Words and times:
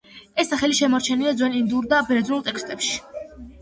ეს 0.43 0.47
სახელი 0.53 0.77
შემორჩენილია 0.77 1.35
ძველ 1.43 1.61
ინდურ 1.61 1.93
და 1.95 2.03
ბერძნულ 2.11 2.47
ტექსტებში. 2.53 3.03